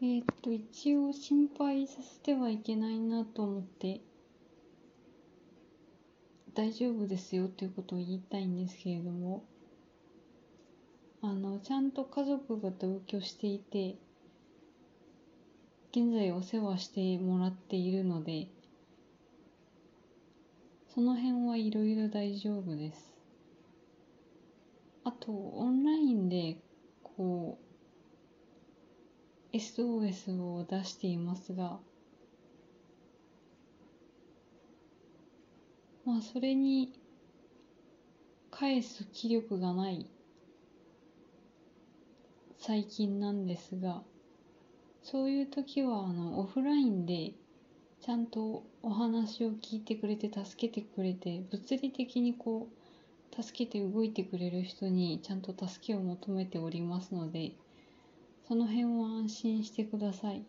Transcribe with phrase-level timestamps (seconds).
[0.00, 4.00] えっと、一応心配させてはいけないなと思って、
[6.54, 9.44] 大丈夫ですよということを言いたいんですけれども、
[11.20, 13.96] あの、ちゃんと家族が同居していて、
[15.90, 18.46] 現在お世話してもらっているので、
[20.94, 23.12] その辺はいろいろ大丈夫です。
[25.02, 26.58] あと、オンラインで、
[29.52, 31.78] SOS を出していますが、
[36.04, 36.92] まあ、それに
[38.50, 40.10] 返す気力がない
[42.58, 44.02] 最近なんですが
[45.02, 47.32] そういう時はあのオフラインで
[48.00, 57.52] ちゃんとお話を聞いてくれて助けてくれて物理的にこう助けて動いてくれる人にちゃんと助けを求めておりますので
[58.48, 60.44] その辺は安心してください。